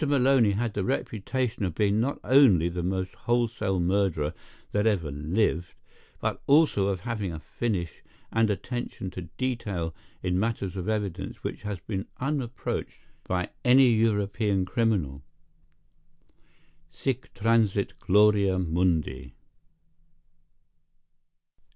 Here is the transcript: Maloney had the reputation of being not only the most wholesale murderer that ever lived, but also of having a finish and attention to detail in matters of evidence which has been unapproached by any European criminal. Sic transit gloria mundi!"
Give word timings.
Maloney 0.07 0.53
had 0.53 0.73
the 0.73 0.83
reputation 0.83 1.63
of 1.63 1.75
being 1.75 1.99
not 1.99 2.19
only 2.23 2.67
the 2.69 2.81
most 2.81 3.13
wholesale 3.13 3.79
murderer 3.79 4.33
that 4.71 4.87
ever 4.87 5.11
lived, 5.11 5.75
but 6.19 6.41
also 6.47 6.87
of 6.87 7.01
having 7.01 7.31
a 7.31 7.37
finish 7.39 8.01
and 8.31 8.49
attention 8.49 9.11
to 9.11 9.29
detail 9.37 9.93
in 10.23 10.39
matters 10.39 10.75
of 10.75 10.89
evidence 10.89 11.43
which 11.43 11.61
has 11.61 11.77
been 11.81 12.07
unapproached 12.19 13.01
by 13.27 13.47
any 13.63 13.89
European 13.89 14.65
criminal. 14.65 15.21
Sic 16.89 17.31
transit 17.35 17.93
gloria 17.99 18.57
mundi!" 18.57 19.35